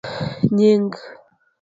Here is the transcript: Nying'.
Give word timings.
Nying'. 0.55 0.95